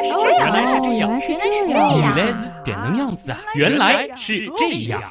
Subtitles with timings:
[0.00, 2.16] 来是这样，原来是这样，原来是这原样。
[2.16, 3.38] 来是点能样子啊！
[3.54, 5.02] 原来是这样。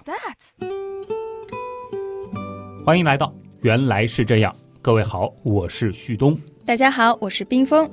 [2.83, 3.27] 欢迎来到
[3.61, 6.35] 《原来是这样》，各位好，我是旭东。
[6.65, 7.87] 大家好，我是冰峰。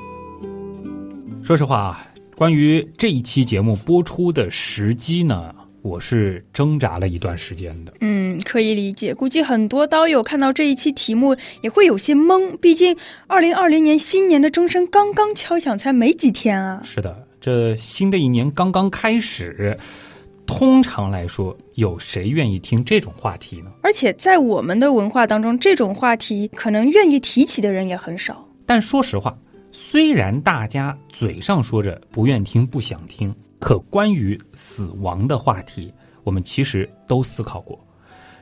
[1.43, 5.55] 说实话啊，关于这一期节目播出的时机呢，
[5.87, 7.93] 我是挣扎了一段时间的。
[8.01, 9.15] 嗯，可以理解。
[9.15, 12.97] 估计很多刀友看到这一期题目也会有些懵，毕竟
[13.29, 16.83] 二零二零年新年的钟声刚刚敲响，才没几天啊。
[16.85, 19.79] 是的，这新的一年刚刚开始，
[20.45, 23.71] 通常来说，有谁愿意听这种话题呢？
[23.83, 28.47] 而且在我们的文化当中，这种话题可能愿意提起的人也很少。
[28.67, 29.37] 但说实话，
[29.71, 33.35] 虽然大家嘴上说着不愿听、不想听，
[33.67, 37.77] 可关于死亡的话题，我们其实都思考过。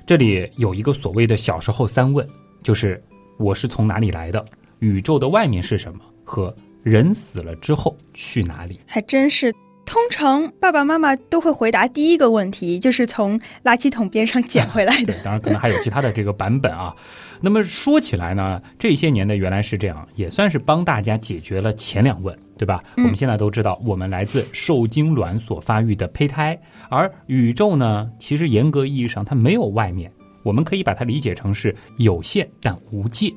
[0.05, 2.29] 这里有一个所谓的小时候三问，
[2.63, 3.03] 就是
[3.39, 4.45] 我是从哪里来的，
[4.81, 8.79] 宇宙的外面是什么，和人死了之后去哪里。
[8.85, 9.51] 还真是。
[9.87, 16.95] 通常爸爸妈妈都会回答第一个问题，就是从垃圾桶边上捡回来的对。，当然可能还有其他的这个版本啊。
[17.41, 22.83] 那么说起来呢，这些年呢原来是这样，也算是帮大家解决了前两问，对吧？
[22.97, 30.11] 我们现在都知道，我们来自受精卵所发育的胚胎，而宇宙呢，其实严格意义上它没有外面，
[30.43, 33.33] 我们可以把它理解成是有限但无界。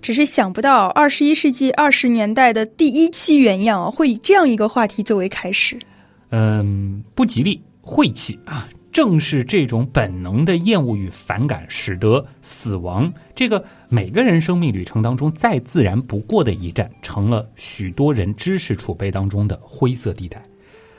[0.00, 5.78] 只是想不到二十一世纪二十年代的第一期原样，会以这样一个话题作为开始。
[6.30, 8.68] 嗯，不吉利，晦气啊！
[8.92, 20.42] 正是这种本能的厌恶与反感，使得死亡这个每个人生命旅程当中再自然不过的一站，成了许多人知识储备当中的灰色地带。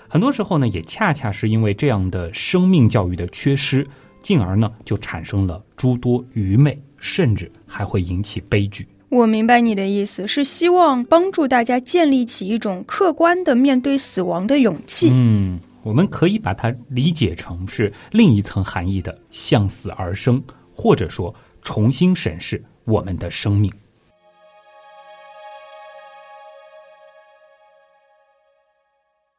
[0.08, 3.84] 很多时候呢，也恰恰是因为这样的生命教育的缺失，
[4.22, 8.88] 进而呢就产生了诸多愚昧，甚至还会引起悲剧。
[9.09, 15.09] 我明白你的意思，是希望帮助大家建立起一种客观的面对死亡的勇气。
[15.14, 20.44] 嗯，我们可以把它理解成是另一层含义的向死而生，
[20.75, 23.72] 或者说重新审视我们的生命。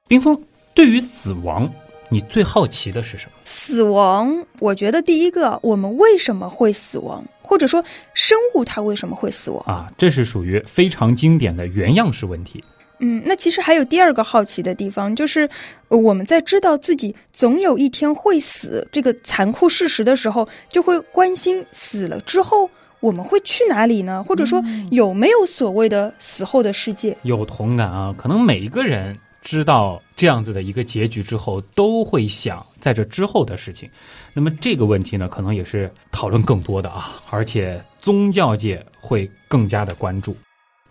[0.06, 0.40] 冰峰，
[0.72, 1.70] 对于死亡，
[2.10, 3.32] 你最好奇的是什么？
[3.44, 9.62] 死亡，我觉得第一个，我们为什么会死亡，或者说生物它为什么会死亡？
[9.66, 12.64] 啊，这是属于非常经典的原样式问题。
[13.00, 15.48] 嗯，那其实还有第二个好奇的地方，就是
[15.86, 24.24] 呃我们在知道自己总有一天会死这个残酷事实的时候，就会关心死了之后我们会去哪里呢？
[24.24, 27.16] 或者说有没有所谓的死后的世界？
[27.22, 29.16] 有同感啊，可能每一个人
[29.48, 33.88] 知道这样子的一个结局之后，都会想在这之后的事情。
[34.34, 40.36] 那么这个问题呢，可能也是讨论更多的啊，而且宗教界会更加的关注。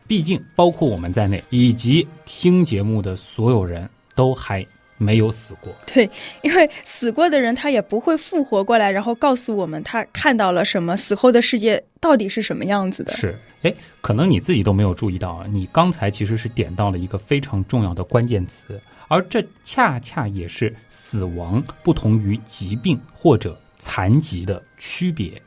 [0.08, 4.66] 毕竟，包括我们在内，以及听节目的所有人都还
[4.98, 5.74] 没有死过。
[5.86, 6.10] 对，
[6.42, 13.12] 因为死过的人他也不会复活过来，然后告诉我们他看到了什么，死后的世界到底是什么样子的。
[13.14, 25.42] 是，哎，可能你自己都没有注意到啊，你刚才其实是点到了一个非常重要的关键词，而这恰恰也是死亡不同于疾病或者残疾的区别。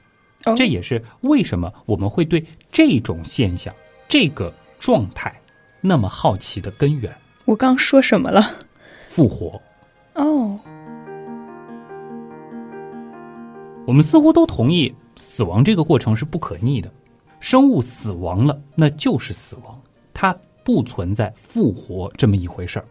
[0.46, 3.74] 哦这也是为什么我们会对这种现象、
[4.08, 5.38] 这个状态
[5.82, 8.64] 那么好奇的根源我刚说什么了？——
[9.10, 9.60] 复活。
[10.14, 10.56] 哦，
[13.84, 16.88] 我们似乎都同意，死亡这个过程是不可逆的。
[17.40, 19.76] 生物死亡了，那就是死亡，
[20.14, 20.32] 它
[20.62, 22.84] 不存在复活这么一回事儿。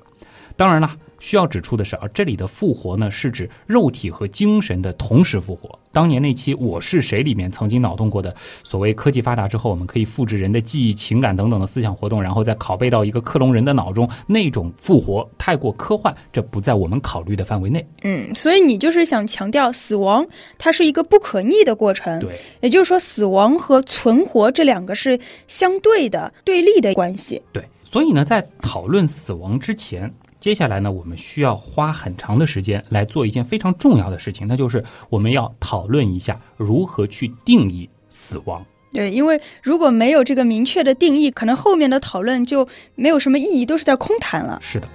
[0.58, 5.78] 当然啦，需要指出的是啊，这里的复活呢，是指肉体和精神的同时复活。
[5.91, 17.85] 当年那期《我是谁》里面曾经脑洞过的，所谓科技发达之后，我们可以复制人的记忆、情感等等的思想活动，然后再拷贝到一个克隆人的脑中，那种复活太过科幻，这不在我们考虑的范围内。
[18.03, 20.25] 嗯，所以你就是想强调死亡
[20.59, 22.19] 它是一个不可逆的过程。
[22.19, 27.41] 对，也就是说，死亡和存活这两个是相对的、对立的关系。
[27.52, 38.66] 对，所以呢，在讨论死亡之前，接下来呢，我们需要花很长的时间来做一件非常重要的事情，那就是我们要讨论一下如何去定义死亡。
[38.94, 44.58] 对，因为如果没有这个明确的定义，可能后面的讨论就没有什么意义，都是在空谈了。
[44.62, 44.88] 是的。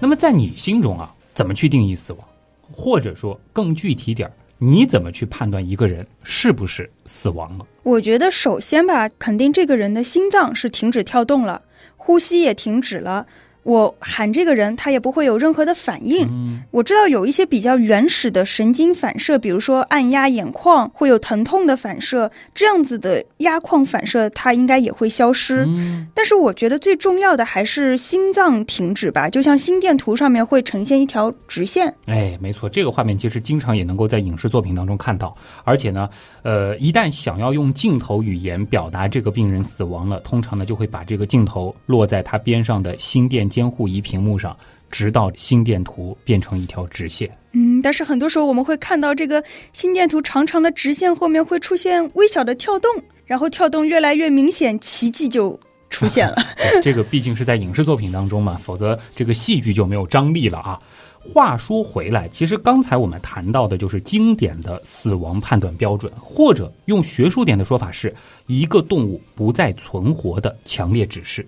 [0.00, 2.26] 那么在你心中啊，怎么去定义死亡？
[2.72, 7.66] 或者说更具体点儿，你怎么去判断一个人是不是死亡了？
[7.82, 11.60] 我觉得首先吧，肯定这个人的心脏是停止跳动了，
[12.06, 13.26] 呼吸也停止了，
[13.64, 16.26] 我喊这个人，他也不会有任何的反应。
[16.30, 25.64] 嗯我知道有一些比较原始的神经反射，比如说按压眼眶会有疼痛的反射，这样子的压眶反射它应该也会消失。
[25.66, 31.92] 嗯但是我觉得最重要的还是心脏停止吧，就像心电图上面会呈现一条直线。
[32.06, 35.34] 哎，没错，这个画面其实经常也能够在影视作品当中看到，
[35.64, 36.08] 而且呢，
[36.42, 44.56] 呃，一旦想要用镜头语言表达这个病人死亡了，通常呢就会把这个镜头落在他边上的心电监护仪屏幕上，
[44.90, 47.30] 直到心电图变成一条直线。
[47.52, 49.40] 嗯，但是很多时候我们会看到这个
[49.72, 52.90] 心电图长长的直线后面会出现微小的跳动，
[53.26, 55.56] 然后跳动越来越明显，奇迹就
[55.88, 56.34] 出现了。
[56.58, 60.80] 对这个毕竟是在影视作品当中嘛，否则这个戏剧就没有张力了啊。
[61.20, 68.14] 话说回来，其实刚才我们谈到的就是经典的死亡判断标准，或者用学术点的说法是
[68.46, 71.46] 一个动物不再存活的强烈指示，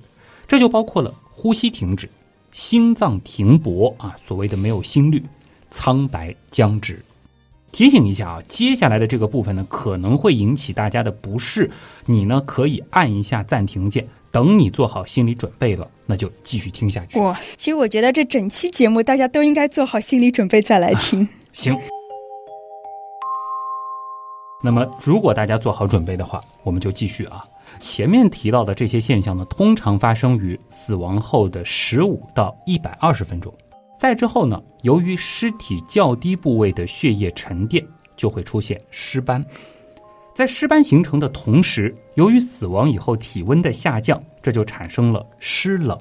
[0.49, 2.09] 这就包括了呼吸停止、
[2.51, 5.23] 心脏停搏啊，所谓的没有心率、
[5.71, 7.05] 苍白僵直。
[7.73, 11.71] 提醒一下啊，接下来的这个部分呢，可能会引起大家的不适，
[12.07, 17.21] 你呢可以按一下暂停键，等你做好心理准备了，那就继续听下去。
[17.21, 21.29] 哇，其实我觉得这整期节目大家都应该做好心理准备再来听。
[21.53, 21.79] 行。
[24.65, 27.45] 那么，如果大家做好准备的话，我们就继续啊。
[27.79, 33.53] 前面提到的这些现象呢，通常发生于死亡后的十五到一百二十分钟。
[33.99, 37.85] 再之后呢，由于尸体较低部位的血液沉淀，
[38.15, 39.45] 就会出现尸斑。
[40.35, 45.99] 在尸斑形成的同时，由于死亡以后体温的下降，这就产生了湿冷。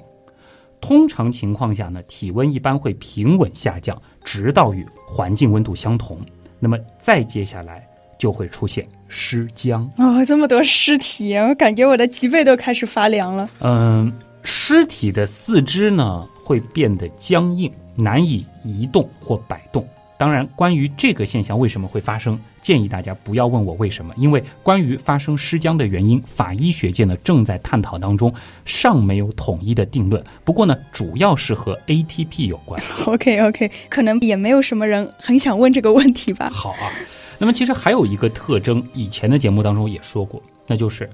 [0.78, 6.20] 通常情况下呢，体温一般会平稳下降，直到与环境温度相同。
[6.58, 7.88] 那么再接下来
[8.18, 9.90] 就会出现尸僵。
[9.98, 13.48] 哦，这么多尸体，我感觉我的脊背都开始发凉了。
[13.60, 14.12] 嗯，
[14.42, 19.86] 尸体的四肢呢会变得僵硬，难以移动或摆动。
[20.18, 28.32] 当然，关于这个现象为什么会发生，建议大家不要问我为什么，因为关于发生尸僵的原因，法医学界呢正在探讨当中，
[28.64, 30.24] 尚没有统一的定论。
[30.42, 32.82] 不过呢，主要是和 ATP 有关。
[33.06, 36.48] OK OK，可能也没有什么人很想问这个问题吧。
[36.50, 36.90] 好啊，
[37.38, 41.10] 那么其实还有一个特征，以前的节目当中也说过，那就是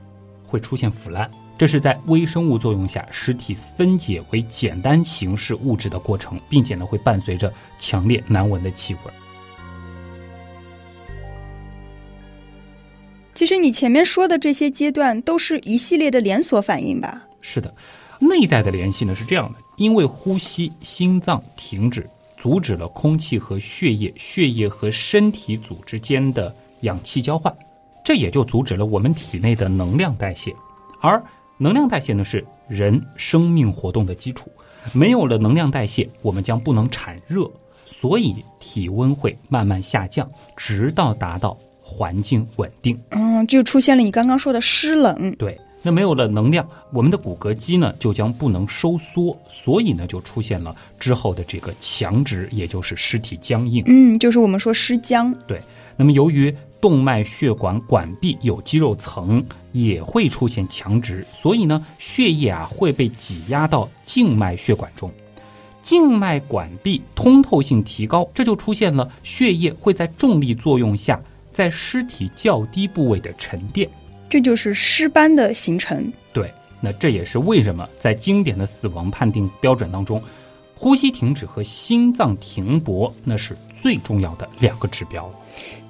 [0.46, 1.28] 会出现腐烂。
[1.58, 9.00] 这是在微生物作用下，尸体分解为简单形式物质的过程，并且呢会伴随着强烈难闻的气味。
[13.34, 17.22] 其实你前面说的这些阶段都是一系列的连锁反应吧？
[17.40, 17.72] 是的，
[18.18, 22.08] 内在的联系呢是这样的：因为呼吸，心脏停止，
[22.38, 27.52] 阻止了空气和血液、血液和身体组织间的氧气交换，
[28.04, 30.54] 这也就阻止了我们体内的能量代谢。
[31.00, 31.20] 而
[31.62, 34.50] 能量代谢呢是人生命活动的基础，
[34.92, 37.48] 没有了能量代谢，我们将不能产热，
[37.86, 43.00] 所以体温会慢慢下降，直到达到环境稳定。
[43.10, 45.32] 嗯，就出现了你刚刚说的湿冷。
[45.36, 53.84] 对，那没有了能量，我们的骨骼肌呢就将不能收缩，所以呢就出现了之后的这个强直，也就是尸体僵硬。
[53.86, 55.32] 嗯，就是我们说尸僵。
[55.46, 55.62] 对，
[55.96, 65.08] 那么由于动脉血管管壁有肌肉层，也会出现强直，所以呢血液啊会被挤压到静脉血管中。
[65.80, 71.20] 静脉管壁通透性提高，这就出现了血液会在重力作用下，
[71.52, 73.88] 在尸体较低部位的沉淀。
[74.28, 76.12] 这就是尸斑的形成。
[76.32, 80.20] 对，那这也是为什么在经典的死亡判定标准当中，
[80.74, 85.32] 呼吸停止和心脏停搏那是最重要的两个指标。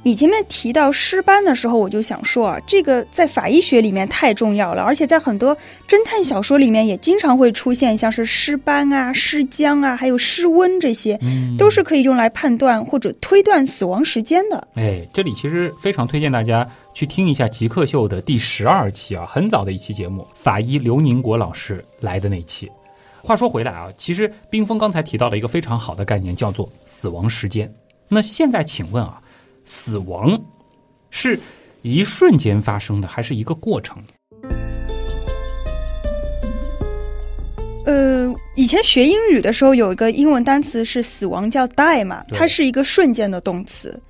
[0.05, 5.57] 你前面提到尸斑的时候，我就想说啊，这个在法医学里面太重要了，而且在很多
[5.87, 14.67] 侦探小说里面也经常会出现，像是尸斑啊、尸僵啊，还有尸温这些，嗯都是可以用来判断或者推断死亡时间的。
[14.75, 22.69] 哎，这里其实非常推荐大家去听一下《极客秀》的第十二期啊，很早的一期节目，法医刘宁国老师来的那期。
[23.23, 27.73] 话说回来啊，其实冰峰刚才提到了一个非常好的概念，叫做死亡时间。
[28.09, 29.22] 那现在请问啊，
[29.65, 30.41] 死亡
[31.11, 31.39] 是
[31.83, 33.97] 一瞬间发生的，还是一个过程？
[37.85, 44.01] 呃，以前学英语的时候有一个英文单词是死亡叫 die 嘛，它是一个瞬间的动词，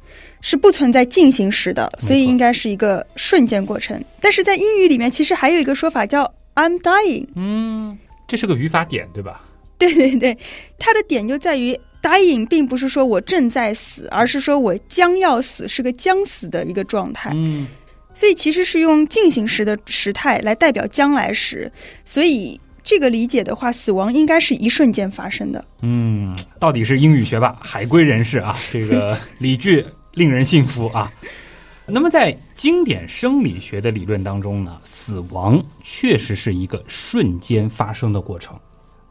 [0.43, 3.99] 是不存在进行时的，所以应该是一个瞬间过程。
[4.21, 7.27] 但是在英语里面，其实还有一个说法叫 I'm dying。
[7.35, 9.43] 嗯，这是个语法点，对吧？
[9.79, 10.37] 对对对，
[10.79, 17.31] 它的点就在于 dying 并不是说我正在死，而是说我将要死，是个将死的一个状态。
[17.33, 17.67] 嗯，
[18.13, 21.71] 所以其实是用进行时的时态来代表将来时，
[22.05, 25.65] 所以这个理解的话，死亡应该是一瞬间发生的。
[25.83, 31.11] 嗯，到底是英语学霸、海归人士啊，这个理据令人信服啊。
[31.87, 38.59] 那么在经典生理学的理论当中呢，死亡确实是一个瞬间发生的过程，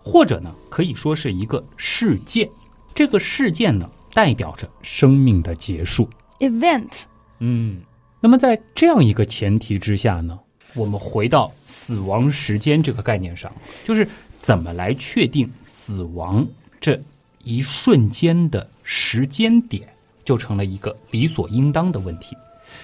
[0.02, 2.50] 或者呢可以说是一个事件。
[2.94, 6.10] 这个事件呢代表着生命的结束。
[6.40, 7.04] Event，
[7.40, 7.82] 嗯，
[8.20, 10.38] 那么在这样一个前提之下呢，
[10.74, 13.52] 我们回到死亡时间这个概念上，
[13.84, 14.08] 就是
[14.40, 16.48] 怎么来确定死亡
[16.80, 17.00] 这
[17.44, 19.88] 一瞬间的时间点，
[20.24, 22.36] 就成了一个理所应当的问题。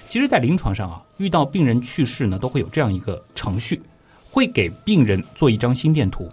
[0.08, 3.80] 其实，在临床上啊，遇到病人去世呢，都会有这样一个程序，
[4.30, 6.28] 会给病人做一张心电图，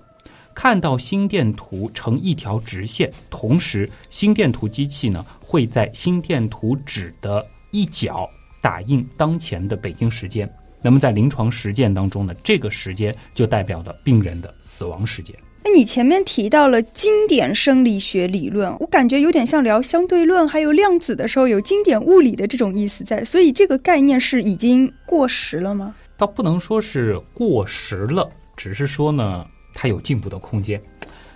[0.55, 8.27] 看到心电图呈一条直线，同时心电图机器呢会在心电图纸的一角
[8.61, 10.49] 打印当前的北京时间。
[10.81, 15.35] 那么在临床实践当中呢，这个时间就代表了病人的死亡时间。
[15.63, 25.95] 那你前面提到了经典生理学理论，我感觉有点像聊相对论还有量子的时候有经典物理的这种意思在，所以这个概念是已经过时了吗？
[26.15, 29.43] 倒不能说是过时了，只是说呢，
[29.75, 30.81] 它有进步的空间。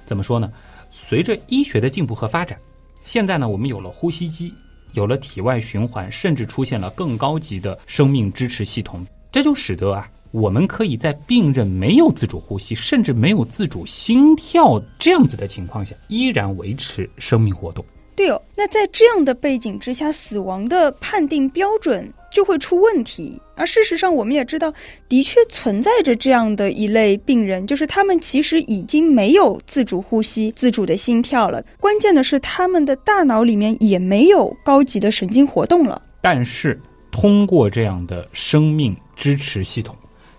[0.05, 0.51] 怎么说呢？
[0.89, 2.57] 随着医学的进步和发展，
[3.03, 4.51] 现在呢，我们有了呼吸机，
[4.93, 17.85] 有了体外循环，甚至出现了更高级的生命支持系统，这就使得啊，我们可以在病人没有自主呼吸，甚至没有自主心跳这样子的情况下，依然维持生命活动。
[18.15, 23.41] 对哦，那在这样的背景之下，死亡的判定标准就会出问题。
[23.55, 24.73] 而事实上，我们也知道，
[25.09, 31.63] 的确存在着这样的一类病人，就是他们其实已经没有自主呼吸、自主的心跳了。
[31.79, 36.01] 关键的是，他们的大脑里面也没有高级的神经活动了。
[36.21, 36.79] 但是
[37.11, 39.95] 通过这样的生命支持系统，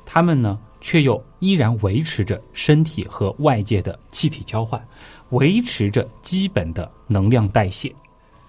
[0.06, 4.82] 他们呢却又依然维持着身体和外界的气体交换，
[5.30, 7.94] 维持着基本的能量代谢。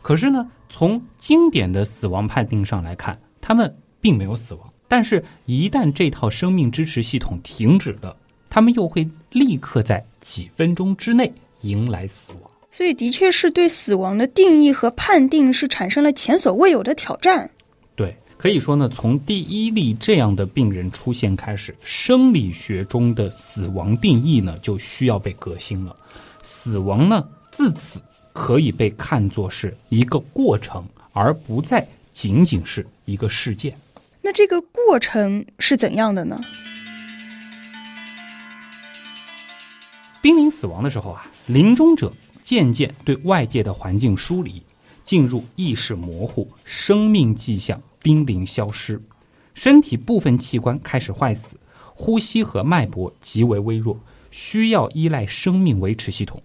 [0.02, 4.74] 可是呢，从经典的死亡判定上来看，他们并没有死亡。
[4.88, 8.16] 但是，一旦这套生命支持系统停止了，
[8.50, 12.52] 他们又会立刻在几分钟之内迎来死亡。
[12.70, 17.50] 所以，的确是对死亡的定义和判定是产生了前所未有的挑战。
[17.96, 25.96] 对，可以说呢，从第一例这样的病人出现开始，生理学中的死亡定义呢就需要被革新了。
[26.42, 28.02] 死亡呢，自此
[28.34, 30.84] 可以被看作是一个过程，
[31.14, 33.78] 而不再仅仅是一个事件。
[34.22, 36.40] 那这个过程是怎样的呢？
[40.22, 42.14] 濒临死亡的时候啊，临终者
[42.44, 44.62] 渐渐对外界的环境疏离，
[45.04, 49.02] 进入意识模糊，生命迹象濒临消失，
[49.56, 51.60] 身体部分器官开始坏死，
[51.96, 54.00] 呼吸和脉搏极为微弱，
[54.30, 56.40] 需要依赖生命维持系统。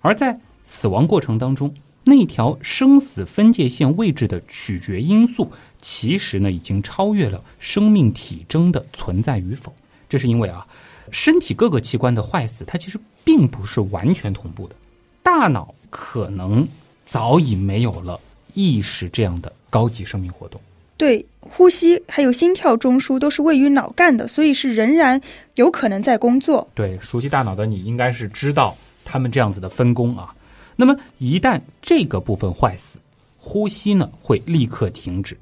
[0.00, 1.74] 而在死亡过程当中，
[2.04, 9.72] 那条生死分界线位置的取决因素，其实呢已经超越了生命体征的存在与否。
[10.08, 10.66] 这是因为啊，
[11.10, 14.74] 身体各个器官的坏死，它其实并不是完全同步的。
[15.22, 16.66] 大脑可能
[17.04, 18.18] 早已没有了
[18.54, 20.60] 意识这样的高级生命活动。
[20.96, 25.20] 对，呼吸还有心跳中枢都是位于脑干的，所以是仍然
[25.54, 26.68] 有可能在工作。
[26.74, 30.34] 对，熟悉大脑的你应该是知道他们这样子的分工啊。
[30.80, 32.98] 那么一旦这个部分坏死，
[33.36, 35.36] 呼吸呢会立刻停止。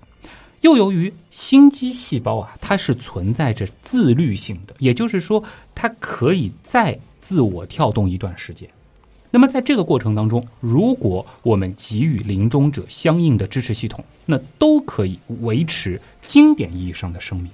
[0.63, 5.41] 又由于心肌细胞啊，它是存在着自律性的，也就是说，
[5.77, 8.69] 它可以再自我跳动一段时间。
[9.31, 17.53] 那么在这个过程当中，如果我们给予临终者相应的支持系统，那都可以维持经典意义上的生命。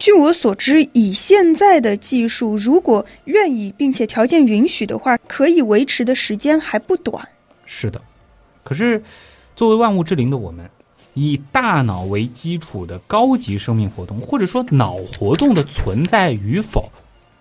[0.00, 7.28] 据我所知，以现在的技术，如果愿意并且条件允许的话，可以维持的时间还不短。
[7.66, 8.00] 是的，
[8.64, 9.02] 可是
[9.54, 10.68] 作为万物之灵的我们，
[11.12, 16.90] 以大脑为基础的高级生命活动，或者说脑活动的存在与否，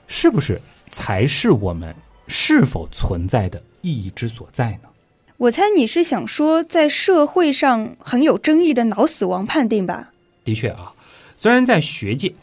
[0.08, 0.60] 是不是
[0.92, 1.96] 才是我们
[2.28, 4.90] 是否存在的意义之所在呢？
[5.38, 10.12] 我猜你是想说，在社会上很有争议的脑死亡判定吧？
[10.44, 10.92] 的确啊，
[11.38, 12.34] 虽然在学界，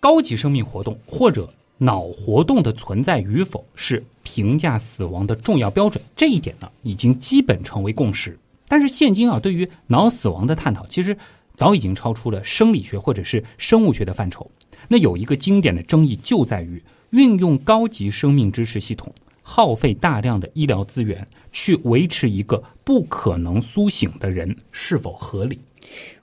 [0.00, 8.38] 高级生命活动或者脑活动的存在与否是评价死亡的重要标准，这一点呢已经基本成为共识。
[8.66, 11.16] 但是现今啊，对于脑死亡的探讨，其实
[11.54, 14.50] 早已经超出了生理学或者是生物学的范畴。
[14.88, 19.12] 那有一个经典的争议就在于运用高级生命支持系统
[19.52, 25.58] 耗费大量的医疗资源去维持一个不可能苏醒的人，是否合理？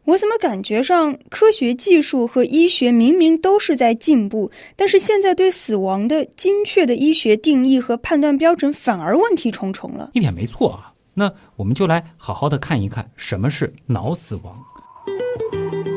[0.06, 10.10] 我怎么感觉上科学技术和医学明明都是在进步，但是现在对死亡的精确的医学定义和判断标准反而问题重重了？
[10.14, 10.94] 一点没错啊。
[11.14, 14.56] 那我们就来好好的看一看什么是脑死亡。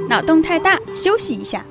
[0.09, 1.65] 脑洞太大，休息一下。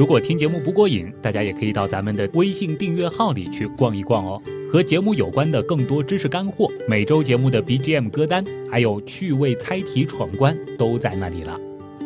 [0.00, 4.40] 如果听节目不过瘾，大家也可以到咱们的微信订阅号里去逛一逛哦。
[4.66, 11.60] 和节目有关的更多知识干货，每周节目的 BGM 歌单，还有趣味猜题闯关，都在那里了。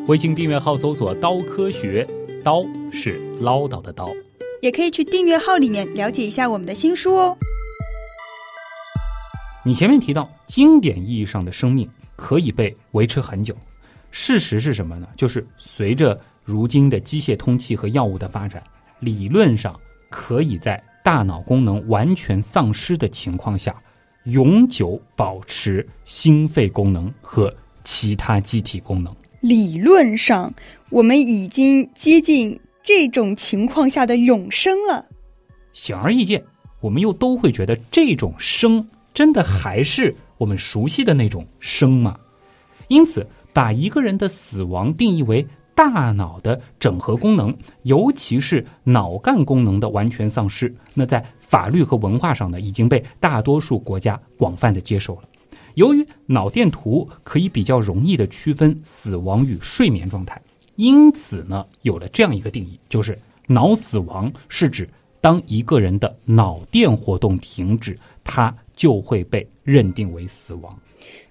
[0.09, 2.05] 微信订阅号搜索“刀科学”，
[2.43, 4.11] 刀是唠叨的刀。
[4.61, 7.39] 也可以去订阅号里面了解一下我们的新书哦。
[9.65, 13.55] 你前面提到，经典意义上的生命可以被维持很久，
[14.11, 15.07] 事实是什么呢？
[15.17, 18.63] 就是随着如今的机械通气和药物的发展，
[19.01, 19.79] 理论上
[20.11, 23.75] 可以在大脑功能完全丧失的情况下，
[24.25, 29.15] 永久保持心肺功能和其他机体功能。
[29.41, 30.53] 理论上，
[30.91, 35.07] 我们已经接近这种情况下的永生了。
[35.73, 36.45] 显而易见，
[36.81, 42.19] 我们又都会觉得这种生真的还是我们熟悉的那种生吗？
[42.89, 45.47] 因此，把一个人的死亡定义为。
[45.75, 55.23] 大脑的整合功能，尤其是脑干功能的完全丧失，那在法律和文化上呢，已经被大多数国家广泛的接受了。
[55.75, 60.41] 由于脑电图可以比较容易的区分死亡与睡眠状态，
[60.77, 64.89] 因此呢，有了这样一个定义，就是脑死亡是指
[65.21, 70.79] 当一个人的脑电活动停止，他就会被认定为死亡。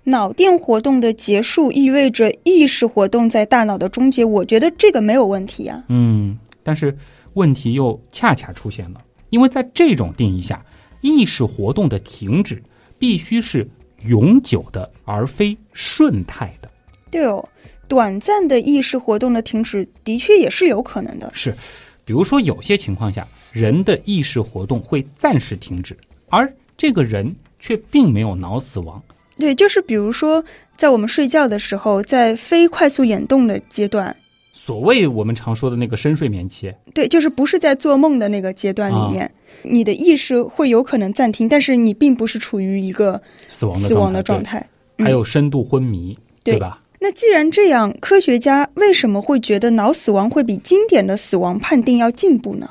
[0.06, 5.84] 脑电活动的结束意味着意识活动在大脑的终结，我觉得这个没有问题啊。
[5.88, 6.96] 嗯，但是
[7.34, 10.64] 问题又恰恰出现了，因为在这种定义下，
[11.02, 12.62] 意识活动的停止
[13.00, 13.68] 必须是
[14.06, 16.70] 永久的，而非瞬态的。
[17.10, 17.48] 对哦，
[17.88, 21.32] 短暂的意识活动的停止的确也是有可能的。
[21.34, 21.56] 是，
[22.04, 25.96] 比如说有些情况下，人的意识活动会暂时停止，
[26.28, 29.02] 而这个人却并没有脑死亡。
[29.38, 30.44] 对，就是比如说，
[30.78, 34.16] 在我们睡觉的时候，在非快速眼动的阶段，
[34.52, 39.30] 所谓我们常说的那个深睡眠期，对，就是不是在做梦的那个阶段里面，
[39.63, 44.65] 你的意识会有可能暂停，但是你并不是处于一个死亡死亡的状态，
[45.00, 46.82] 还有深度昏迷，对吧？
[47.00, 52.69] 那既然这样，科学家为什么会觉得脑死亡会比经典的死亡判定要进步呢？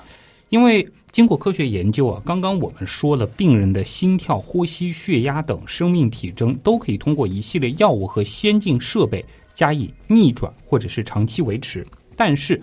[0.48, 0.88] 因为。
[1.12, 9.22] 经过科学研究啊，刚刚我们说了，病人的心跳、呼吸、血压等生命体征都可以通过一系列药物和先进设备
[9.52, 11.86] 加以逆转或者是长期维持。
[12.16, 12.58] 但是，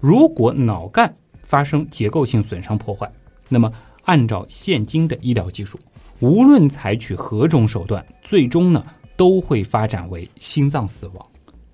[0.00, 1.12] 如果脑干
[1.42, 3.10] 发生结构性损伤破坏，
[3.48, 5.78] 那么按照现今的医疗技术，
[6.20, 8.84] 无论采取何种手段，最终呢
[9.16, 11.26] 都会发展为心脏死亡。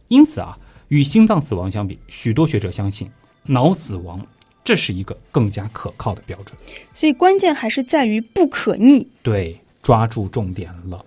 [0.07, 3.11] 因此啊，与心脏死亡相比，许多学者相信
[3.47, 4.25] 脑死亡。
[4.62, 6.57] 这是一个更加可靠的标准，
[6.94, 9.09] 所以关键还是在于不可逆。
[9.23, 11.05] 对，抓住重点了。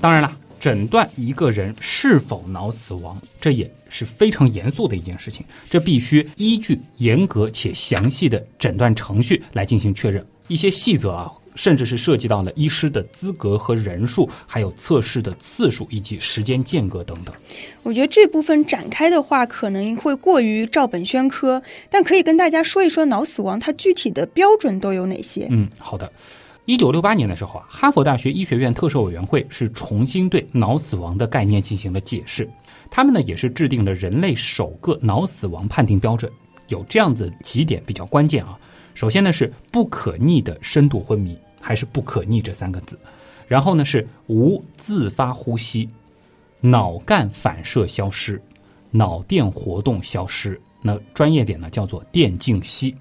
[0.00, 10.24] 当然了，诊断一个人是否脑死亡，这也是非常严肃的一件事情，这必须依据严格且详细的诊断程序来进行确认。
[10.48, 11.30] 一些细则啊。
[11.54, 17.34] 甚至是涉及到了医师的资格和人数，还有测试的次数以及时间间隔等等。
[17.82, 25.48] 我觉得这部分展开的话，可能会过于照本宣科，但可以跟大家说一说脑死亡它具体的标准都有哪些。
[25.50, 26.08] 嗯，好的。
[26.66, 32.48] 一九六八年的时候啊，哈佛大学医学院特设委员会是重新对脑死亡的概念进行了解释，
[32.88, 36.30] 他们呢也是制定了人类首个脑死亡判定标准，
[36.68, 38.56] 有这样子几点比较关键啊。
[38.98, 41.38] 首先呢是不可逆的深度昏迷。
[41.60, 42.98] 还是不可逆这三个字，
[43.46, 45.88] 然后呢是无自发呼吸，
[46.60, 48.40] 脑干反射消失，
[48.90, 50.58] 脑电活动消失。
[50.80, 52.96] 那专业点呢叫做电静息。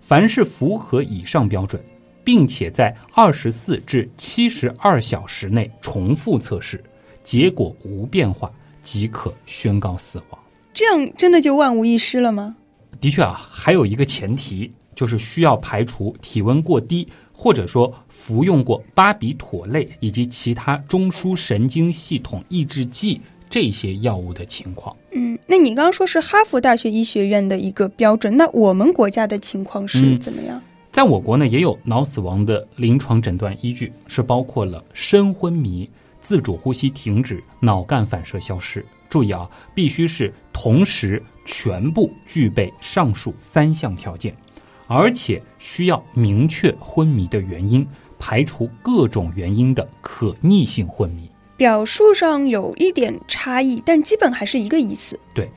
[0.00, 1.84] 凡是符合以上标准，
[2.24, 6.82] 并且在二十四至七十二小时内重复测试，
[7.22, 8.50] 结果无变化，
[8.82, 10.40] 即可宣告死亡。
[10.72, 12.56] 这样真的就万无一失了吗？
[13.00, 17.06] 的确啊，还有一个前提，就是需要排除体温过低。
[17.38, 24.96] 或者说服用过巴比妥类以及其他中枢神经系统抑制剂这些药物的情况。
[25.12, 30.58] 嗯，那你刚刚说是哈佛大学医学院的一个标准，那我们国家的情况是怎么样？
[30.90, 35.86] 在我国呢，也有脑死亡的临床诊断依据，是包括了深昏迷、
[36.22, 38.82] 自主呼吸停止、脑干反射消失。
[39.10, 44.34] 注意啊，必须是同时全部具备上述三项条件，
[44.86, 47.86] 而且需要明确昏迷的原因，
[48.18, 51.30] 排除各种原因的可逆性昏迷。
[51.56, 55.18] 表述上有一点差异，但基本还是一个意思。
[55.34, 55.50] 对，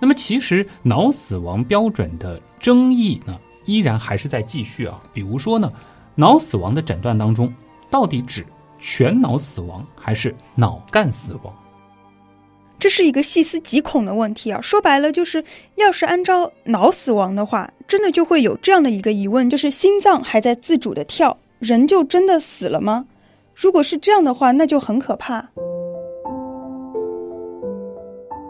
[0.00, 5.00] 那么其实脑死亡标准的争议呢，依然还是在继续啊。
[5.12, 5.70] 比如说呢，
[6.14, 7.52] 脑死亡的诊断当中，
[7.90, 8.44] 到底指
[8.78, 11.54] 全脑死亡还是脑干死亡？
[12.84, 14.60] 这是一个细思极恐的问题啊！
[14.60, 15.42] 说白了，就是
[15.76, 23.06] 要是按照脑死亡的话，真的就会有这样的一个疑问：就是心脏还在自主的跳，人就真的死了吗？
[23.54, 25.40] 如果是这样的话，那就很可怕。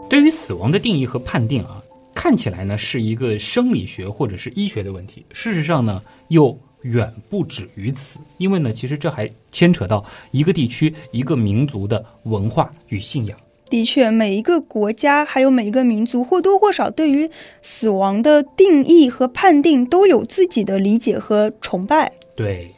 [0.09, 1.81] 对于死亡的定义和判定啊，
[2.13, 8.19] 看起来呢是一个生理学或者是医学的问题，事实上呢又远不止于此。
[8.37, 13.39] 因为呢，其实这还牵扯到一个地区、一个民族的文化与信仰。
[13.69, 17.29] 的确，每一个国家还有每一个民族或多或少对于
[17.61, 22.11] 死亡的定义和判定都有自己的理解和崇拜。
[22.35, 22.71] 对。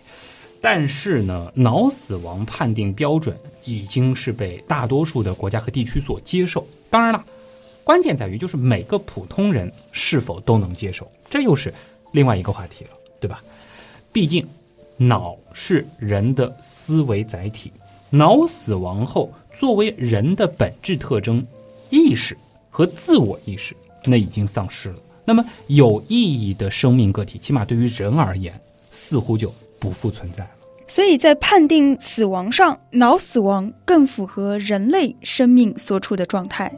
[0.59, 6.65] 但是呢，脑死亡判定标准已经是被大多数的国家和地区所接受。
[6.89, 7.23] 当然了，
[7.83, 11.71] 关键在于就是每个普通人是否都能接受，这又是
[12.11, 13.41] 另外一个话题了，对吧？
[14.11, 14.45] 毕竟，
[14.97, 17.71] 脑是人的思维载体，
[18.09, 21.45] 脑死亡后，作为人的本质特征，
[21.89, 22.37] 意识
[22.69, 24.95] 和自我意识那已经丧失了。
[25.25, 28.53] 那么，有意义的生命个体，起码对于人而言，
[28.91, 29.53] 似乎就。
[29.79, 30.49] 不复存在了，
[30.87, 36.73] 所以在判定死亡上，脑死亡更符合人类生命所处的状态。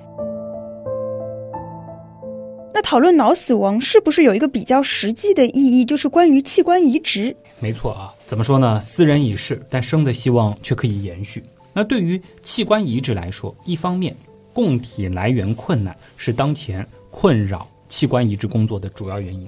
[2.73, 7.33] 那讨论脑死亡是不是有一个比较实际的意义，就是关于器官移植？
[7.61, 8.81] 没错啊，怎么说呢？
[8.81, 11.41] 斯人已逝，但生的希望却可以延续。
[11.79, 14.13] 那对于器官移植来说，一方面
[14.51, 19.47] 供体来源困难是当前困扰器官移植工作的主要原因；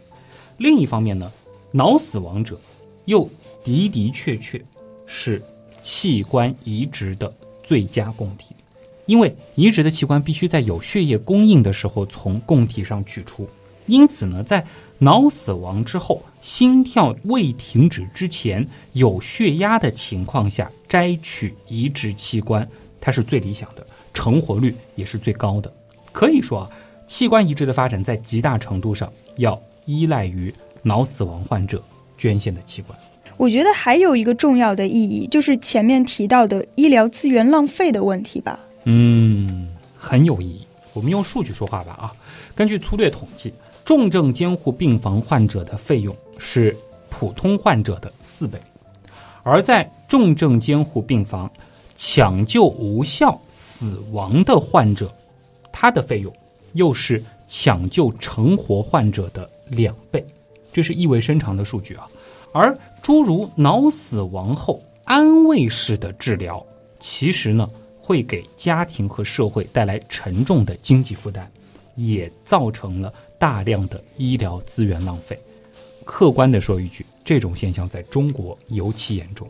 [0.58, 1.30] 另一方面呢，
[1.74, 2.58] 脑死亡者
[3.04, 3.30] 又
[3.66, 4.64] 的的确确
[5.06, 5.44] 是
[5.84, 8.56] 器官移植的最佳供体，
[9.08, 13.46] 因为移植的器官必须在有血液供应的时候从供体上取出。
[13.88, 14.66] 因此呢，在
[15.04, 22.68] 脑死亡之后、心跳未停止之前、有血压的情况下摘取移植器官，
[23.00, 23.84] 它是最理想的，
[24.14, 25.74] 成活率也是最高的。
[26.12, 26.70] 可以说啊，
[27.08, 31.82] 器官移植的发展在极大程度上要依赖于脑死亡患者
[32.16, 32.96] 捐献的器官。
[33.38, 38.60] 我觉得还有一个重要的意义，就是前面提到的医疗资源浪费的问题吧。
[38.84, 40.62] 嗯，很有意义。
[40.94, 42.14] 我们用数据说话吧啊。
[42.54, 43.52] 根据粗略统计，
[43.84, 46.76] 重症监护病房患者的费用是
[47.10, 48.60] 普通患者的四倍，
[49.44, 51.52] 而在重症监护病房
[51.96, 55.12] 抢救无效死亡的患者，
[55.72, 56.34] 他的费用
[56.74, 60.26] 又是抢救成活患者的两倍，
[60.72, 62.08] 这是意味深长的数据啊。
[62.54, 66.66] 而诸如脑死亡后安慰式的治疗，
[67.00, 71.50] 其实呢会给家庭和社会带来沉重的经济负担，
[71.96, 75.36] 也造成了大量的医疗资源浪费。
[76.06, 79.48] 客观的说一句，这种现象在中国尤其严重。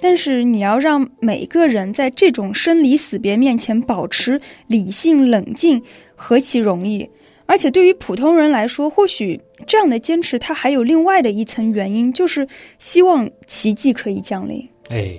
[0.00, 5.82] 但是你要让每个人在这种生离死别面前保持理性冷静，
[6.14, 7.10] 何其容易！
[7.46, 12.46] 而且对于普通人来说，或许这样的坚持，它还有另外的一层原因，就是
[12.78, 14.68] 希望奇迹可以降临。
[14.90, 15.18] 哎，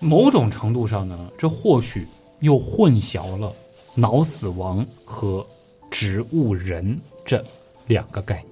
[0.00, 2.06] 某种程度上呢，这或许
[2.40, 3.52] 又混淆了
[3.94, 5.46] 脑死亡和
[5.94, 7.40] 植物人这
[7.86, 8.48] 两个概念。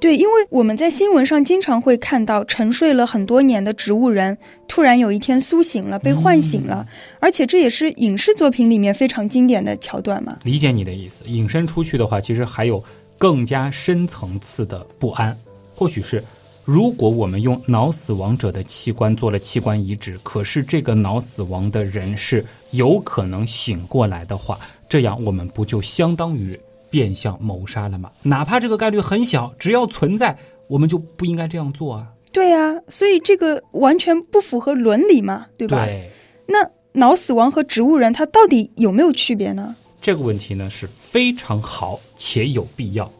[0.00, 6.84] 对，因为我们在新闻上经常会看到沉睡了很多年的植物人突然有一天苏醒了，被唤醒了，
[7.20, 10.36] 而且这也是影视作品里面非常经典的桥段嘛。
[10.42, 12.82] 理解你的意思，引申出去的话，其实还有
[13.16, 15.38] 更加深层次的不安。
[15.76, 16.24] 或许是，
[16.64, 26.58] 如果我们用脑死亡者的器官做了器官移植，可是这个脑死亡的人是有可能醒过来的话，这样我们不就相当于？
[26.92, 28.12] 变相谋杀了吗？
[28.22, 30.36] 哪怕这个概率很小，只要存在，
[30.68, 32.06] 我们就不应该这样做啊！
[32.30, 35.86] 对啊，所以这个完全不符合伦理嘛，对吧？
[35.86, 36.10] 对。
[36.46, 36.58] 那
[36.92, 39.74] 脑死亡和植物人，它到底有没有区别呢？
[40.02, 43.10] 这个问题呢是非常好且有必要。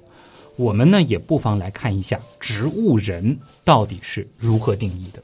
[0.56, 5.22] 我们呢也不妨来看一下植物人到底是如何定义的。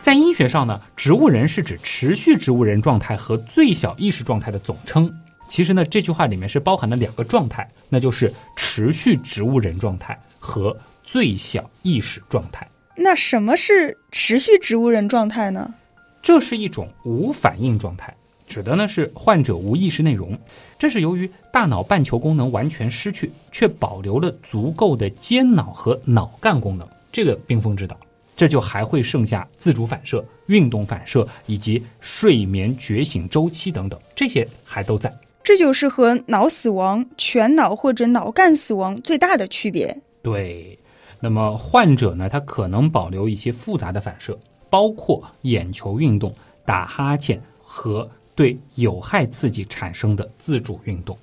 [0.00, 5.12] 在医学上呢，植物人是指持续植物人状态和最小意识状态的总称。
[5.48, 12.68] 其实呢，这句话里面是包含了两个状态，那就是持续植物人状态和最小意识状态。
[12.96, 15.74] 那什么是持续植物人状态呢？
[16.22, 18.14] 这是一种无反应状态，
[18.48, 20.36] 指的呢是患者无意识内容。
[20.78, 26.88] 这是由于大脑半球功能完全失去，却保留了足够的间脑和脑干功能。
[27.12, 27.96] 这个冰封之岛，
[28.34, 35.14] 这就还会剩下自主反射、运动反射以及睡眠觉醒周期等等，这些还都在。
[35.46, 39.96] 这就是和脑死亡、全脑或者脑干死亡最大的区别。
[40.20, 40.76] 对，
[41.20, 44.36] 那么患者呢，他可能保留一些复杂的反射，
[44.68, 51.16] 包括眼球运动、打哈欠和对有害刺激产生的自主运动，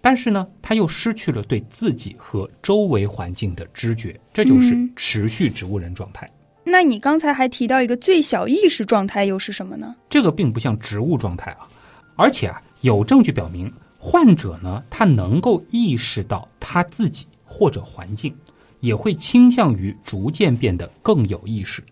[0.00, 6.28] 但是呢，他又失去了对自己和周围环境的知觉，这就是持续植物人状态。
[6.64, 9.94] 那你刚才还提到一个最小意识状态，又是什么呢？
[10.10, 11.68] 这个并不像植物状态啊，
[12.16, 12.60] 而且啊。
[12.80, 18.34] 有证据表明，患者呢，他能够意识到他自己或者环境，
[18.80, 21.82] 也会倾向于逐渐变得更有意识。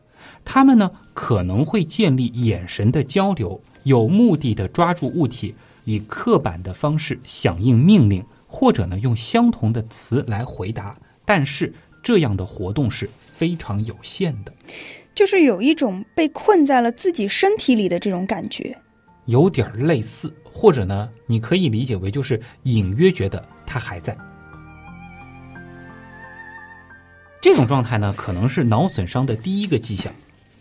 [0.44, 10.96] 他们呢，可能会建立眼神的交流，有目的的抓住物体，以刻板的方式响应命令，或者呢，用相同的词来回答。
[11.24, 11.72] 但是
[12.02, 14.52] 这样的活动是非常有限的，
[15.16, 18.78] 就是有一种被困在了自己身体里的这种感觉。
[19.26, 24.16] 有点类似，或者呢，你可以理解为就是隐约觉得他还在。
[27.40, 30.12] 这种状态呢，可能是脑损伤的第一个迹象，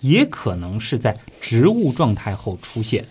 [0.02, 3.04] 也可能是在植物状态后出现。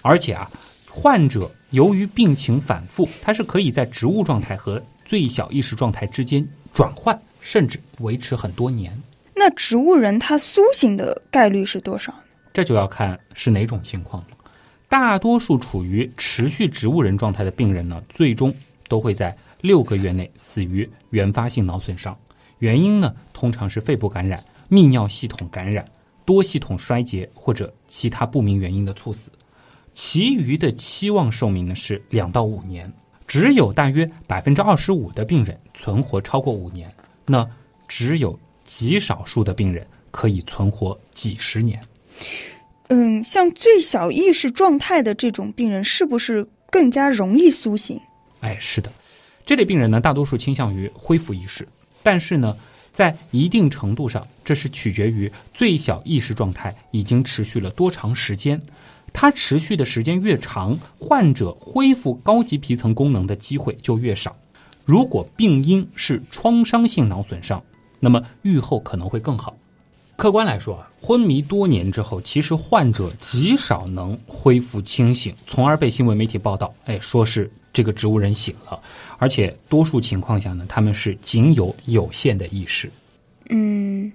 [0.00, 0.50] 而且啊，
[0.90, 8.96] 患者由于病情反复，他是可以在植物状态和最小意识状态之间转换，甚至维持很多年。
[9.34, 12.14] 那植物人他苏醒的概率是多少？
[12.52, 14.37] 这就要看是哪种情况了。
[14.88, 18.54] 大多数处于持续植物人状态的病人呢，最终
[18.88, 22.16] 都会在六个月内死于原发性脑损伤。
[22.58, 25.84] 原因呢，通常是肺部感染、泌尿系统感染、
[26.24, 29.30] 多系统衰竭或者其他不明原因的猝死。
[29.94, 32.90] 其余的期望寿命呢是两到五年，
[33.26, 36.90] 只有大约百分之二十五的病人存活超过五年，
[37.26, 37.46] 那
[37.86, 41.78] 只有极少数的病人可以存活几十年。
[42.88, 48.00] 嗯，像最小意识状态的这种病人，是不是更加容易苏醒？
[48.40, 48.90] 哎，是的，
[49.44, 51.68] 这类病人呢，大多数倾向于恢复意识，
[52.02, 52.56] 但是呢，
[52.92, 58.60] 在一定程度上，这是取决于最小意识状态已经持续了多长时间。
[59.12, 64.36] 它持续的时间越长，患者恢复高级皮层功能的机会就越少。
[64.84, 67.62] 如果病因是创伤性脑损伤，
[68.00, 69.56] 那么预后可能会更好。
[70.18, 78.82] 客观来说啊，昏迷多年之后，其实患者极少能恢复清醒，从而被新闻媒体报道，哎，说是这个植物人醒了，
[79.16, 82.90] 而且多数情况下呢，他们是仅有有限的意识。
[83.50, 84.12] 嗯，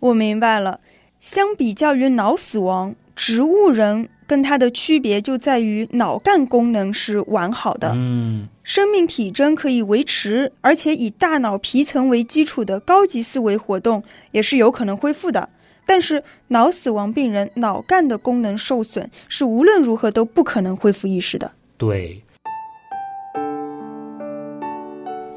[0.00, 0.80] 我明白了。
[1.20, 15.48] 相比较于脑死亡，植物人跟它的区别就在于脑干功能是完好的，嗯，生命体征可以维持，而且以大脑皮层为基础的高级思维活动也是有可能恢复的。
[15.86, 21.52] 但是脑死亡病人脑干的功能受损，是无论如何都不可能恢复意识的。
[21.76, 22.22] 对，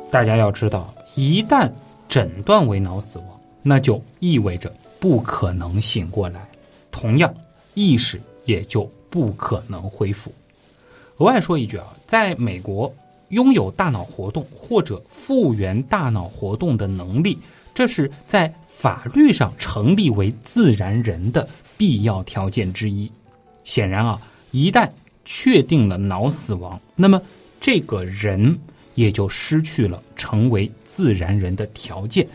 [0.10, 1.70] 大家要知道，一旦
[2.08, 3.28] 诊断为脑死亡，
[3.62, 6.40] 那就意味着不可能醒过来，
[6.92, 7.34] 同样
[7.74, 10.34] 意识也就不可能恢复。
[11.18, 12.92] 额外说一句啊，在美国，
[13.30, 17.38] 拥有大脑活动或者复原大脑活动的能力。
[17.74, 23.12] 这是在法律上成立为自然人的必要条件之一。
[23.64, 24.90] 显然啊，一旦
[25.26, 27.22] 确定了脑死亡，那么
[27.60, 28.58] 这个人
[28.96, 32.28] 也就失去了成为自然人的条件，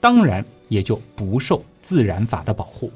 [0.00, 2.90] 当然也就不受自然法的保护。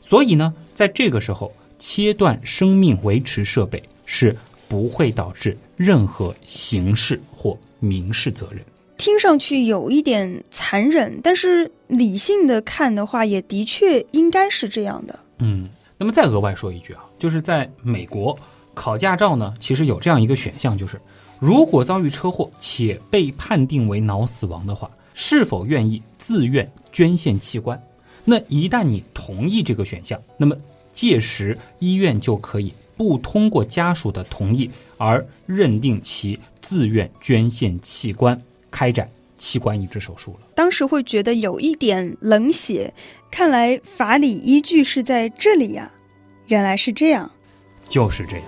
[0.00, 1.52] 所以呢，在这个时候
[1.84, 4.36] 切断生命维持设备是
[4.68, 8.64] 不会导致任何刑事或民事责任。
[8.98, 15.18] 听上去有一点残忍，但是理性的看的话，也的确应该是这样的。
[15.38, 15.68] 嗯，
[15.98, 18.38] 那么再额外说一句啊，就是在美国
[18.74, 21.00] 考驾照呢，其实有这样一个选项，就是
[21.40, 27.82] 如果遭遇车祸且被判定为脑死亡的话，是否愿意自愿捐献器官？
[28.24, 30.56] 那一旦你同意这个选项，那么
[30.92, 38.38] 届时医院就可以不通过家属的同意而认定其自愿捐献器官。
[38.70, 42.94] 开展器官移植手术了，当时会觉得有一点冷血，
[43.30, 45.92] 看来法理依据是在这里呀，
[46.46, 47.30] 原来是这样，
[47.90, 48.46] 就是这样。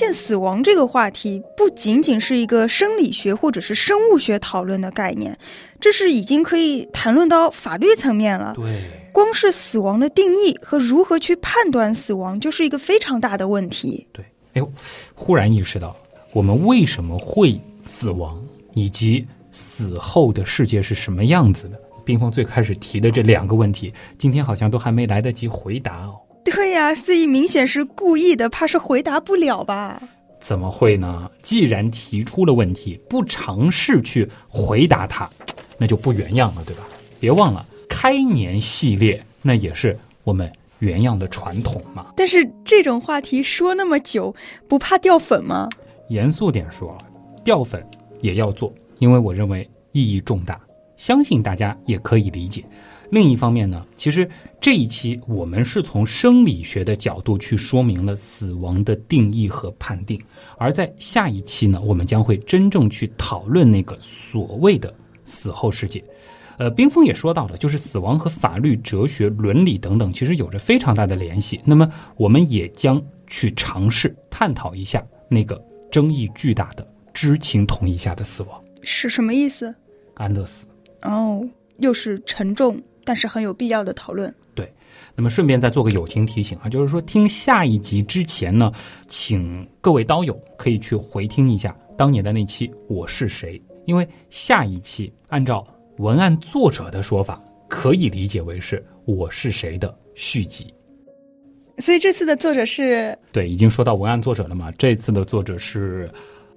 [0.00, 5.38] 现死亡这个话题不仅仅是一个生理学或者是生物学讨论的概念，
[5.78, 8.54] 这是已经可以谈论到法律层面了。
[8.56, 8.80] 对，
[9.12, 14.06] 光是死亡的定义和如何去判断死亡，就是一个非常大的问题。
[14.10, 14.72] 对，哎呦，
[15.14, 15.94] 忽然意识到
[16.32, 21.78] 我们为什么会死亡，以及死后的世界是什么样子的。
[22.06, 26.18] 冰峰最开始提的这两个问题，今天好像都还没来得及回答哦。
[26.70, 30.00] 对呀，司仪明显是故意的，怕是回答不了吧？
[30.40, 31.28] 怎么会呢？
[31.42, 35.28] 既然提出了问题，不尝试去回答它，
[35.78, 36.84] 那就不原样了，对吧？
[37.18, 42.06] 别忘了，开年系列那也是我们原样的传统嘛。
[42.16, 44.32] 但是这种话题说那么久，
[44.68, 45.68] 不怕掉粉吗？
[46.08, 46.96] 严肃点说，
[47.42, 47.84] 掉粉
[48.20, 50.60] 也要做，因为我认为意义重大，
[50.96, 52.64] 相信大家也可以理解。
[53.10, 54.28] 另一方面呢，其实
[54.60, 60.20] 这一期我们是从生理学的角度去说明了死亡的定义和判定，
[60.56, 64.94] 而在下一期呢，我们将会真正去讨论那个所谓的
[65.24, 66.02] 死后世界。
[66.58, 71.58] 呃，冰峰也说到了，就是死亡和法律、哲学、伦理等等，其实有着非常大的联系。
[71.64, 75.58] 那么，我们也将去尝试探讨一下那个
[75.90, 79.74] 争议巨大的知情同意下的死亡是什么意思？
[80.14, 80.66] 安乐死。
[81.00, 81.42] 哦，
[81.78, 82.78] 又是沉重。
[83.10, 84.32] 但是很有必要的讨论。
[84.54, 84.72] 对，
[85.16, 88.70] 那么顺便再做个友情提醒啊，就是说听下一集之前呢，
[89.08, 95.66] 请各位刀友可以去回听一下当年的那期《我是谁》，因为下一期按照
[95.98, 98.76] 文案作者的说法，可以理解为是
[99.12, 100.72] 《我是谁》的续集。
[101.78, 103.18] 所以这次的作者是？
[103.32, 104.70] 对，已经说到文案作者了嘛？
[104.78, 106.08] 这次的作者是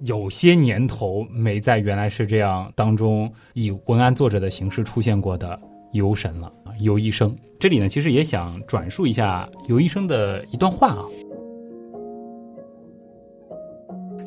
[0.02, 5.58] 有些年头没在原来是这样当中以文案作者的形式出现过的。
[5.94, 7.34] 游神了啊，游医生。
[7.58, 11.04] 这里呢，其实也想转述一下游医生的一段话啊。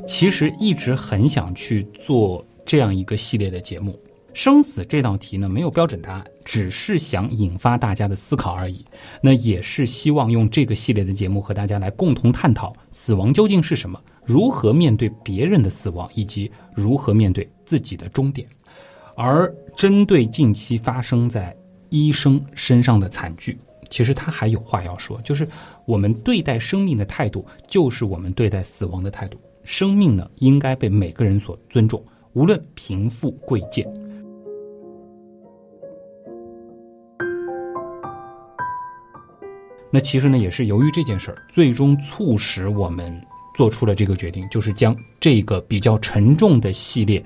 [0.06, 4.00] 其实一直很想去做这样一个系列的节目，
[4.32, 8.84] 生死这道题呢没有标准答案，只是想引发大家的思考而已。
[9.22, 18.48] 那也是希望用这个系列的节目和大家来共同探讨死亡究竟是什么，如何面对别人的死亡，以及如何面对自己的终点。
[19.20, 21.52] 而针对近期发生在
[21.88, 23.58] 医生身上的惨剧，
[23.90, 25.46] 其实他还有话要说，就是
[25.86, 29.36] 我们对待生命的态度，就是我们对待死亡的态度。
[29.64, 32.00] 生命呢，应该被每个人所尊重，
[32.34, 33.84] 无论贫富贵贱。
[39.90, 43.20] 那其实呢，也是由于这件事儿，最终促使我们
[43.56, 47.20] 做出了这个决定，就是将这个比较沉重的系列。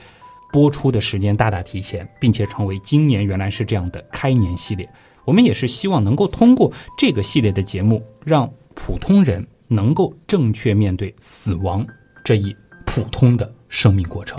[0.53, 4.88] 播出的时间大大提前，并且成为今年原来是这样的开年系列。
[5.25, 11.87] 我们也是希望能够通过这个系列的节目，让普通人能够正确面对死亡
[12.23, 14.38] 这一普通的生命过程，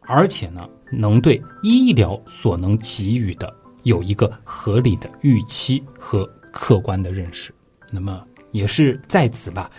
[0.00, 7.54] 而且呢，能对医疗所能给予的有一个合理的预期和客观的认识。
[7.92, 9.70] 那么，也是在此吧，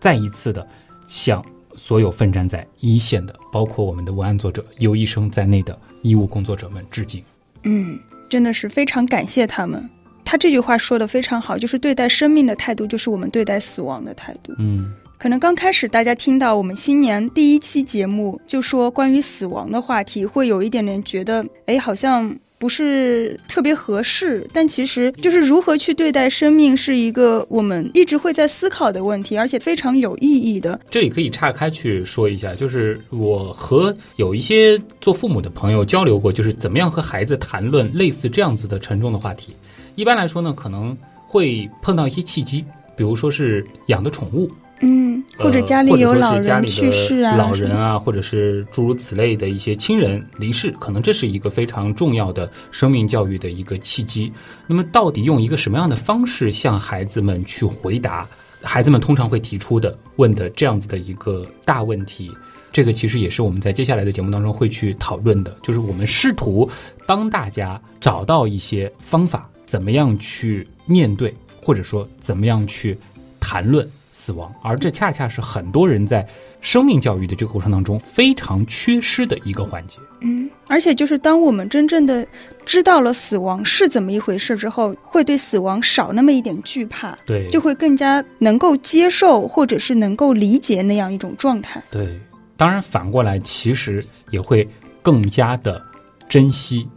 [0.00, 0.66] 再一次的
[1.06, 1.44] 向。
[1.76, 7.22] 所有奋战在一线的，包括我们的文案作者尤医生在内的医务工作者们致敬。
[7.64, 9.88] 嗯，真的是非常感谢他们。
[10.24, 14.52] 他这句话说的非常好，就是对待生命的态度，就是我们对待死亡的态度。
[14.58, 22.36] 嗯，可能刚开始大家听到我们新年第一期节目就说关于死亡的话题，会有一点点觉得，哎，好像。
[22.66, 30.80] 不是特别合适，但其实就是如何去对待生命，是一个我们一直会在思考的问题，而且非常有意义的。
[30.90, 39.54] 这里可以岔开去说一下，就是我和有一些做父母的朋友交流过，就是怎么样和孩子谈论类似这样子的沉重的话题。
[39.94, 42.64] 一般来说呢，可能会碰到一些契机，
[42.96, 44.50] 比如说是养的宠物。
[44.80, 54.30] 嗯，或者家里有老人去世啊，老人啊，或者是诸如此类的一些亲人离世，可能这是一个非常重要的生命教育的一个契机。
[54.66, 58.28] 那么，到底用一个什么样的方式向孩子们去回答
[58.62, 62.30] 孩子们通常会提出的问的这样子的一个大问题？
[62.72, 66.68] 这个其实也是我们在接下来的节目当中会去讨论的，就是我们试图
[67.06, 72.98] 帮大家找到一些方法，怎么样去面对，或者说怎么样去
[73.40, 73.88] 谈论。
[74.18, 76.26] 死亡，而这恰恰是很多人在
[76.62, 79.98] 生命教育的这个过程当中非常缺失的一个环节。
[80.22, 82.26] 嗯，而且就是当我们真正的
[82.64, 91.82] 知道了死亡是怎么一回事之后，会对死亡少那么一点惧怕，对，就会更加能够接受或者是能够理解那样一种状态。
[91.90, 92.18] 对，
[92.56, 94.66] 当然反过来，其实也会
[95.02, 95.78] 更加的
[96.26, 96.88] 珍惜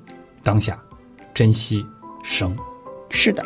[0.42, 0.82] 当下，
[1.34, 1.86] 珍惜
[2.24, 2.56] 生。
[3.10, 3.46] 是的。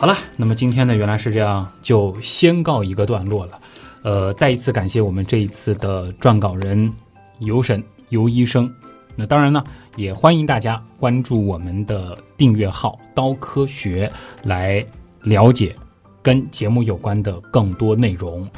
[0.00, 3.60] 好了，那么今天呢，原来是这样，就先告一个段落了。
[4.02, 6.88] 呃，再一次感谢我们这一次的撰稿人
[7.40, 8.72] 尤神尤医生。
[9.16, 9.60] 那当然呢，
[9.96, 14.08] 也欢迎大家关注我们的订阅号“刀科学”，
[14.44, 14.86] 来
[15.22, 15.74] 了解
[16.22, 18.48] 跟节目有关的更多内容。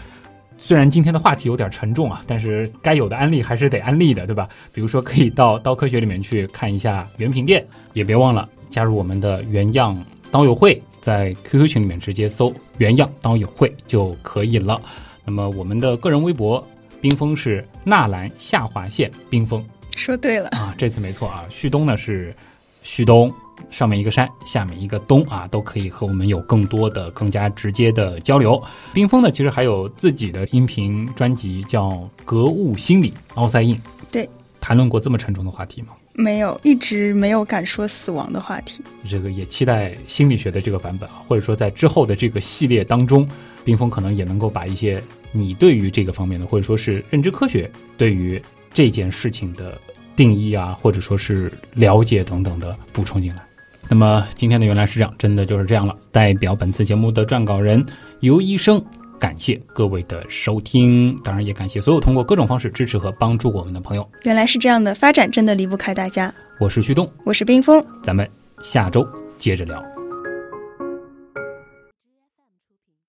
[0.58, 4.46] 虽然今天的话题有点沉重啊，但是该有的安利还是得安利的，对吧？
[4.74, 9.98] 比如说，可以到刀科学里面去看一下原品店，也别忘了加入我们的原样
[10.30, 14.80] 刀友会，在 QQ 群里面直接搜“原样刀友会”就可以了。
[15.24, 16.64] 那么我们的个人微博
[17.00, 19.64] 冰封是纳兰下划线冰封
[19.96, 21.44] 说对了，啊，这次没错啊。
[21.48, 22.34] 旭东呢是
[22.82, 23.32] 旭东，
[23.70, 28.62] 上面一个山，下面一个东啊，都可以和我们有更多的、更加直接的交流。
[28.94, 31.90] 冰封呢其实还有自己的音频专辑叫
[32.24, 33.74] 《格物心理奥赛印》，
[34.10, 34.28] 对，
[34.60, 35.88] 谈论过这么沉重的话题吗？
[36.20, 38.82] 没有，一直没有敢说死亡的话题。
[39.08, 43.28] 这个也期待心理学的这个版本啊，或者说在之后的这个系列当中，
[43.64, 45.02] 冰峰可能也能够把一些
[45.32, 48.40] 你对于这个方面的，或者说是认知科学对于
[48.72, 49.80] 这件事情的
[50.14, 53.42] 定义啊，或者说是了解等等的补充进来。
[53.88, 55.96] 那么今天的原来是这样，真的就是这样了。
[56.12, 57.84] 代表本次节目的撰稿人
[58.20, 58.80] 尤医生，
[59.20, 64.08] 感谢各位的收听，当然也感谢所有通过各种方式支持和帮助我们的朋友。
[64.22, 66.34] 原来是这样的，发展真的离不开大家。
[66.58, 68.28] 我是旭东，我是冰峰，咱们
[68.62, 69.06] 下周
[69.38, 69.99] 接着聊。